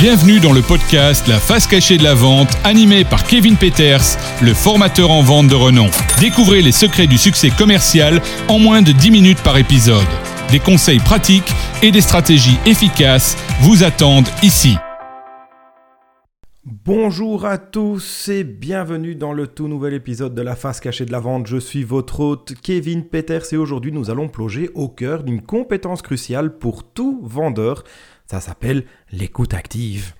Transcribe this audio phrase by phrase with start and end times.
[0.00, 4.54] Bienvenue dans le podcast La face cachée de la vente, animé par Kevin Peters, le
[4.54, 5.88] formateur en vente de renom.
[6.18, 10.06] Découvrez les secrets du succès commercial en moins de 10 minutes par épisode.
[10.50, 11.52] Des conseils pratiques
[11.82, 14.78] et des stratégies efficaces vous attendent ici.
[16.64, 21.12] Bonjour à tous et bienvenue dans le tout nouvel épisode de La face cachée de
[21.12, 21.46] la vente.
[21.46, 26.00] Je suis votre hôte Kevin Peters et aujourd'hui nous allons plonger au cœur d'une compétence
[26.00, 27.84] cruciale pour tout vendeur
[28.30, 30.14] ça s'appelle l'écoute active.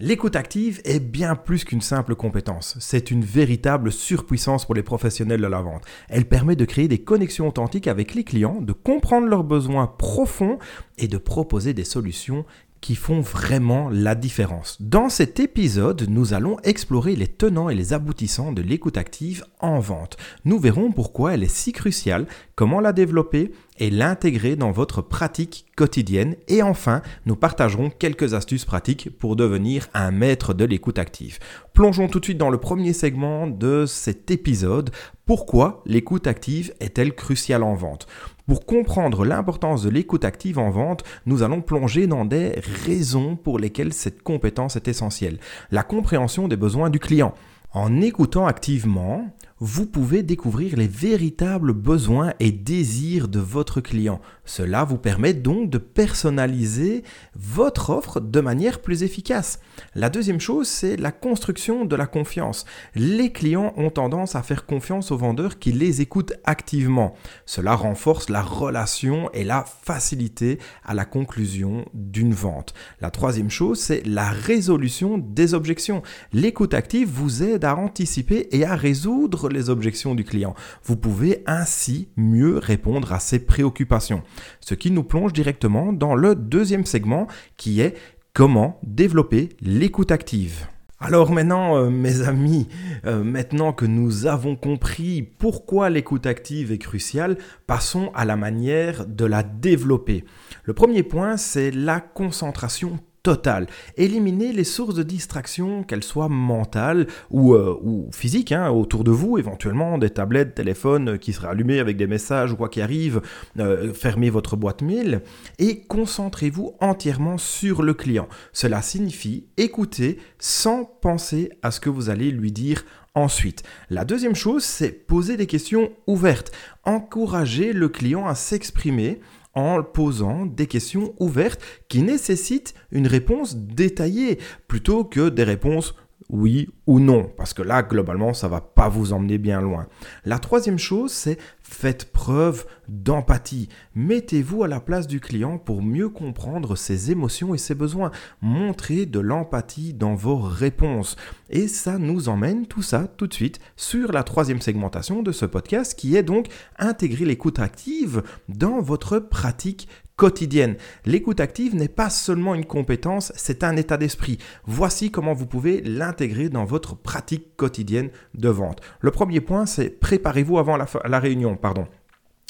[0.00, 5.40] L'écoute active est bien plus qu'une simple compétence, c'est une véritable surpuissance pour les professionnels
[5.40, 5.84] de la vente.
[6.08, 10.58] Elle permet de créer des connexions authentiques avec les clients, de comprendre leurs besoins profonds
[10.98, 12.44] et de proposer des solutions
[12.80, 14.76] qui font vraiment la différence.
[14.80, 19.80] Dans cet épisode, nous allons explorer les tenants et les aboutissants de l'écoute active en
[19.80, 20.16] vente.
[20.44, 25.66] Nous verrons pourquoi elle est si cruciale, comment la développer et l'intégrer dans votre pratique
[25.76, 26.36] quotidienne.
[26.48, 31.38] Et enfin, nous partagerons quelques astuces pratiques pour devenir un maître de l'écoute active.
[31.72, 34.90] Plongeons tout de suite dans le premier segment de cet épisode.
[35.26, 38.06] Pourquoi l'écoute active est-elle cruciale en vente?
[38.46, 43.58] Pour comprendre l'importance de l'écoute active en vente, nous allons plonger dans des raisons pour
[43.58, 45.38] lesquelles cette compétence est essentielle.
[45.70, 47.34] La compréhension des besoins du client.
[47.72, 54.20] En écoutant activement, vous pouvez découvrir les véritables besoins et désirs de votre client.
[54.44, 57.04] Cela vous permet donc de personnaliser
[57.34, 59.58] votre offre de manière plus efficace.
[59.94, 62.66] La deuxième chose, c'est la construction de la confiance.
[62.94, 67.14] Les clients ont tendance à faire confiance aux vendeurs qui les écoutent activement.
[67.46, 72.74] Cela renforce la relation et la facilité à la conclusion d'une vente.
[73.00, 76.02] La troisième chose, c'est la résolution des objections.
[76.34, 80.54] L'écoute active vous aide à anticiper et à résoudre les objections du client.
[80.84, 84.22] Vous pouvez ainsi mieux répondre à ses préoccupations.
[84.60, 87.94] Ce qui nous plonge directement dans le deuxième segment qui est
[88.32, 90.66] comment développer l'écoute active.
[90.98, 92.68] Alors maintenant, euh, mes amis,
[93.04, 99.04] euh, maintenant que nous avons compris pourquoi l'écoute active est cruciale, passons à la manière
[99.06, 100.24] de la développer.
[100.64, 103.66] Le premier point, c'est la concentration Total.
[103.96, 109.36] Éliminez les sources de distraction, qu'elles soient mentales ou, euh, physiques, hein, autour de vous,
[109.36, 113.20] éventuellement des tablettes, téléphones qui seraient allumés avec des messages ou quoi qui arrive.
[113.58, 115.22] Euh, fermez votre boîte mail
[115.58, 118.28] et concentrez-vous entièrement sur le client.
[118.52, 122.84] Cela signifie écouter sans penser à ce que vous allez lui dire
[123.16, 126.52] Ensuite, la deuxième chose, c'est poser des questions ouvertes.
[126.84, 129.20] Encourager le client à s'exprimer
[129.56, 135.94] en posant des questions ouvertes qui nécessitent une réponse détaillée plutôt que des réponses
[136.28, 139.88] oui ou non, parce que là, globalement, ça va pas vous emmener bien loin.
[140.24, 143.68] La troisième chose, c'est faites preuve d'empathie.
[143.96, 148.12] Mettez-vous à la place du client pour mieux comprendre ses émotions et ses besoins.
[148.40, 151.16] Montrez de l'empathie dans vos réponses.
[151.50, 155.44] Et ça nous emmène tout ça tout de suite sur la troisième segmentation de ce
[155.44, 156.46] podcast qui est donc
[156.78, 160.76] intégrer l'écoute active dans votre pratique quotidienne.
[161.04, 164.38] L'écoute active n'est pas seulement une compétence, c'est un état d'esprit.
[164.64, 168.80] Voici comment vous pouvez l'intégrer dans votre pratique quotidienne de vente.
[169.00, 171.56] Le premier point, c'est préparez-vous avant la, la réunion.
[171.56, 171.86] Pardon.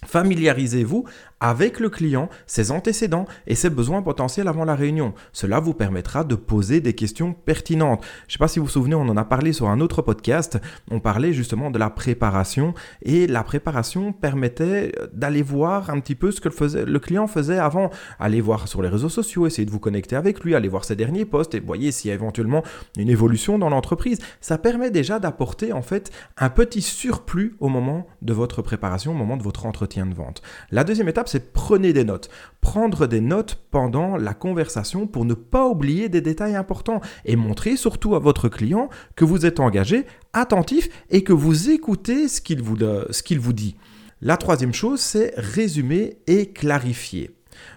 [0.06, 1.04] Familiarisez-vous
[1.40, 5.12] avec le client, ses antécédents et ses besoins potentiels avant la réunion.
[5.32, 8.02] Cela vous permettra de poser des questions pertinentes.
[8.22, 10.00] Je ne sais pas si vous vous souvenez, on en a parlé sur un autre
[10.00, 10.58] podcast.
[10.90, 12.72] On parlait justement de la préparation
[13.02, 17.90] et la préparation permettait d'aller voir un petit peu ce que le, client faisait avant.
[18.18, 20.96] Aller voir sur les réseaux sociaux, essayer de vous connecter avec lui, aller voir ses
[20.96, 22.62] derniers posts et voyez s'il y a éventuellement
[22.96, 24.20] une évolution dans l'entreprise.
[24.40, 29.14] Ça permet déjà d'apporter en fait un petit surplus au moment de votre préparation, au
[29.14, 30.42] moment de votre entretien de vente.
[30.70, 32.28] La deuxième étape, c'est prenez des notes.
[32.60, 37.76] Prendre des notes pendant la conversation pour ne pas oublier des détails importants et montrer
[37.76, 42.60] surtout à votre client que vous êtes engagé, attentif et que vous écoutez ce qu'il
[42.60, 43.76] vous, dit.
[44.20, 47.30] La troisième chose, c'est résumer et clarifier.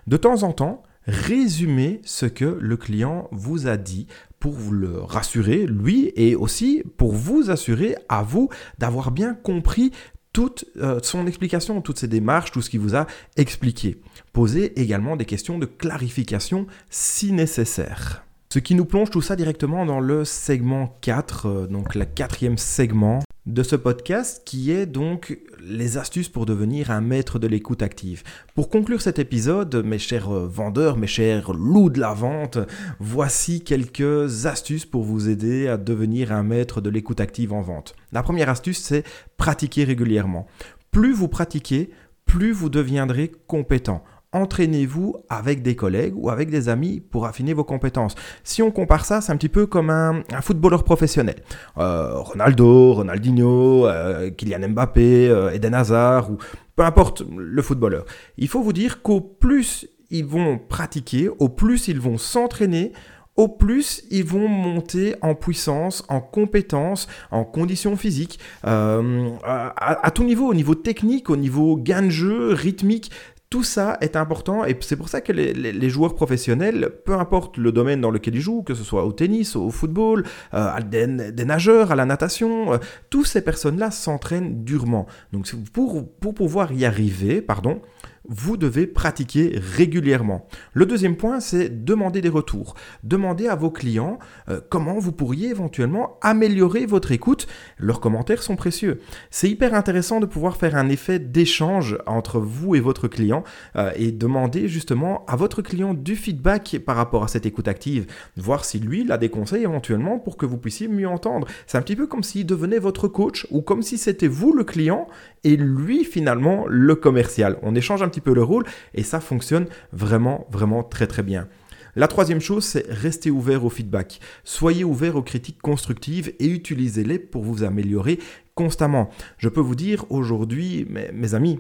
[0.08, 4.08] De temps en temps, résumer ce que le client vous a dit
[4.40, 9.92] pour vous le rassurer, lui, et aussi pour vous assurer à vous d'avoir bien compris
[10.34, 14.00] toute euh, son explication, toutes ses démarches, tout ce qu'il vous a expliqué.
[14.34, 18.24] Posez également des questions de clarification si nécessaire.
[18.52, 22.58] Ce qui nous plonge tout ça directement dans le segment 4, euh, donc le quatrième
[22.58, 23.20] segment
[23.54, 28.24] de ce podcast qui est donc les astuces pour devenir un maître de l'écoute active.
[28.54, 32.60] Pour conclure cet épisode, mes chers vendeurs, mes chers loups de la vente,
[33.00, 37.96] voici quelques astuces pour vous aider à devenir un maître de l'écoute active en vente.
[38.12, 39.04] La première astuce, c'est
[39.38, 40.46] pratiquer régulièrement.
[40.92, 41.90] Plus vous pratiquez,
[42.26, 44.04] plus vous deviendrez compétent.
[44.32, 48.16] Entraînez-vous avec des collègues ou avec des amis pour affiner vos compétences.
[48.44, 51.38] Si on compare ça, c'est un petit peu comme un, footballeur professionnel.
[51.78, 56.38] Euh, Ronaldo, Ronaldinho, euh, Kylian Mbappé, euh, Eden Hazard, ou
[56.76, 58.06] peu importe le footballeur.
[58.38, 62.94] Il faut vous dire qu'au plus ils vont pratiquer, au plus ils vont s'entraîner,
[63.36, 69.02] au plus ils vont monter en puissance, en compétences, en conditions physiques, à,
[69.46, 73.12] à, tout niveau, au niveau technique, au niveau gain de jeu, rythmique.
[73.50, 77.72] Tout ça est important et c'est pour ça que les, joueurs professionnels, peu importe le
[77.72, 80.24] domaine dans lequel ils jouent, que ce soit au tennis, au football,
[80.54, 82.78] euh, des, nageurs, à la natation, euh,
[83.10, 85.08] toutes ces personnes-là s'entraînent durement.
[85.34, 86.06] Donc pour
[86.36, 87.82] pouvoir y arriver, pardon,
[88.28, 90.48] vous devez pratiquer régulièrement.
[90.74, 92.76] Le deuxième point, c'est demander des retours.
[93.04, 94.20] Demandez à vos clients
[94.50, 97.48] euh, comment vous pourriez éventuellement améliorer votre écoute.
[97.78, 99.02] Leurs commentaires sont précieux.
[99.32, 103.44] C'est hyper intéressant de pouvoir faire un effet d'échange entre vous et votre client
[103.76, 108.08] euh, et demander justement à votre client du feedback par rapport à cette écoute active,
[108.38, 111.48] voir si lui il a des conseils éventuellement pour que vous puissiez mieux entendre.
[111.68, 114.64] C'est un petit peu comme s'il devenait votre coach ou comme si c'était vous le
[114.64, 115.08] client
[115.44, 117.58] et lui finalement le commercial.
[117.62, 121.48] On échange un petit peu le rôle et ça fonctionne vraiment, vraiment très très bien.
[121.96, 124.20] La troisième chose, c'est rester ouvert au feedback.
[124.44, 128.20] Soyez ouvert aux critiques constructives et utilisez-les pour vous améliorer
[128.56, 129.10] constamment.
[129.38, 131.60] Je peux vous dire aujourd'hui, mes, mes amis,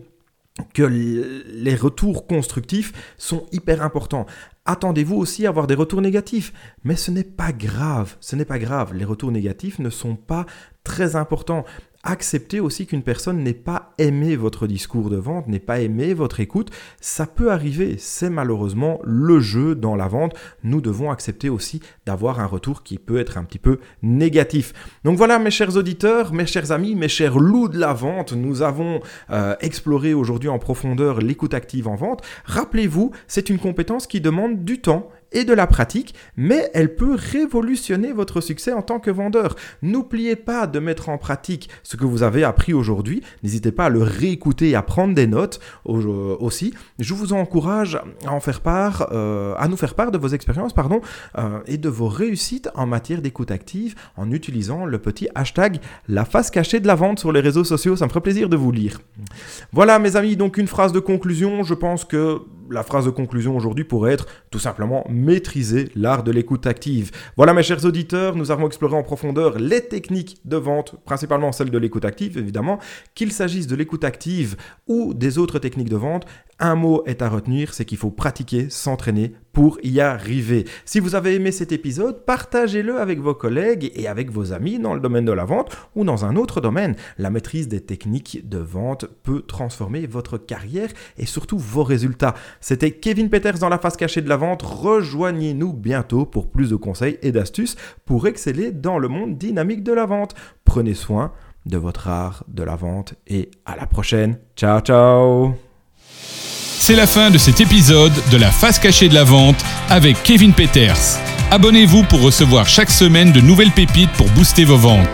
[0.73, 4.25] que les retours constructifs sont hyper importants.
[4.65, 6.53] Attendez-vous aussi à avoir des retours négatifs,
[6.83, 10.45] mais ce n'est pas grave, ce n'est pas grave, les retours négatifs ne sont pas
[10.83, 11.65] très importants
[12.03, 16.39] acceptez aussi qu'une personne n'ait pas aimé votre discours de vente, n'ait pas aimé votre
[16.39, 16.71] écoute.
[17.01, 20.33] Ça peut arriver, c'est malheureusement le jeu dans la vente.
[20.63, 24.73] Nous devons accepter aussi d'avoir un retour qui peut être un petit peu négatif.
[25.03, 28.61] Donc voilà mes chers auditeurs, mes chers amis, mes chers loups de la vente, nous
[28.61, 32.21] avons euh, exploré aujourd'hui en profondeur l'écoute active en vente.
[32.45, 37.15] Rappelez-vous, c'est une compétence qui demande du temps et de la pratique, mais elle peut
[37.15, 39.55] révolutionner votre succès en tant que vendeur.
[39.81, 43.21] N'oubliez pas de mettre en pratique ce que vous avez appris aujourd'hui.
[43.43, 46.73] N'hésitez pas à le réécouter et à prendre des notes aussi.
[46.99, 50.73] Je vous encourage à en faire part, euh, à nous faire part de vos expériences,
[50.73, 51.01] pardon,
[51.37, 56.25] euh, et de vos réussites en matière d'écoute active en utilisant le petit hashtag la
[56.25, 57.95] face cachée de la vente sur les réseaux sociaux.
[57.95, 58.99] Ça me ferait plaisir de vous lire.
[59.71, 61.63] Voilà, mes amis, donc une phrase de conclusion.
[61.63, 66.31] Je pense que la phrase de conclusion aujourd'hui pourrait être tout simplement maîtriser l'art de
[66.31, 67.11] l'écoute active.
[67.37, 71.71] Voilà mes chers auditeurs, nous avons exploré en profondeur les techniques de vente, principalement celles
[71.71, 72.79] de l'écoute active évidemment,
[73.15, 74.55] qu'il s'agisse de l'écoute active
[74.87, 76.25] ou des autres techniques de vente.
[76.61, 80.65] Un mot est à retenir, c'est qu'il faut pratiquer, s'entraîner pour y arriver.
[80.83, 84.93] Si vous avez aimé cet épisode, partagez-le avec vos collègues et avec vos amis dans
[84.93, 86.95] le domaine de la vente ou dans un autre domaine.
[87.17, 92.35] La maîtrise des techniques de vente peut transformer votre carrière et surtout vos résultats.
[92.59, 94.61] C'était Kevin Peters dans la face cachée de la vente.
[94.61, 99.93] Rejoignez-nous bientôt pour plus de conseils et d'astuces pour exceller dans le monde dynamique de
[99.93, 100.35] la vente.
[100.65, 101.31] Prenez soin
[101.65, 104.37] de votre art de la vente et à la prochaine.
[104.55, 105.68] Ciao ciao
[106.89, 110.53] c'est la fin de cet épisode de la face cachée de la vente avec Kevin
[110.53, 111.19] Peters.
[111.51, 115.07] Abonnez-vous pour recevoir chaque semaine de nouvelles pépites pour booster vos ventes.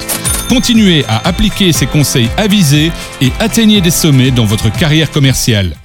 [0.48, 5.76] Continuez à appliquer ces conseils avisés et atteignez des sommets dans votre carrière commerciale.